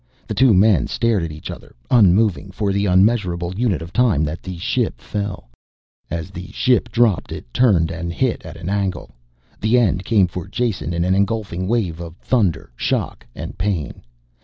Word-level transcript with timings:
The 0.27 0.33
two 0.33 0.51
men 0.55 0.87
stared 0.87 1.21
at 1.21 1.31
each 1.31 1.51
other, 1.51 1.75
unmoving, 1.91 2.49
for 2.49 2.73
the 2.73 2.87
unmeasurable 2.87 3.53
unit 3.55 3.83
of 3.83 3.93
time 3.93 4.23
that 4.23 4.41
the 4.41 4.57
ship 4.57 4.99
fell. 4.99 5.47
As 6.09 6.31
the 6.31 6.47
ship 6.51 6.89
dropped 6.91 7.31
it 7.31 7.45
turned 7.53 7.91
and 7.91 8.11
hit 8.11 8.43
at 8.43 8.57
an 8.57 8.67
angle. 8.67 9.11
The 9.59 9.77
end 9.77 10.03
came 10.03 10.25
for 10.25 10.47
Jason 10.47 10.95
in 10.95 11.03
an 11.03 11.13
engulfing 11.13 11.67
wave 11.67 11.99
of 11.99 12.15
thunder, 12.17 12.71
shock 12.75 13.27
and 13.35 13.59
pain. 13.59 14.01